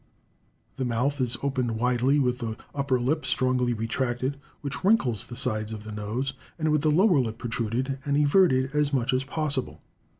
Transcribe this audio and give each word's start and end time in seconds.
The 0.77 0.83
mouth 0.83 1.21
is 1.21 1.37
opened 1.43 1.77
widely, 1.77 2.17
with 2.17 2.39
the 2.39 2.57
upper 2.73 2.99
lip 2.99 3.23
strongly 3.23 3.71
retracted, 3.75 4.39
which 4.61 4.83
wrinkles 4.83 5.25
the 5.27 5.35
sides 5.37 5.73
of 5.73 5.83
the 5.83 5.91
nose, 5.91 6.33
and 6.57 6.71
with 6.71 6.81
the 6.81 6.89
lower 6.89 7.19
lip 7.19 7.37
protruded 7.37 7.99
and 8.03 8.17
everted 8.17 8.73
as 8.73 8.91
much 8.91 9.13
as 9.13 9.23
possible. 9.23 9.79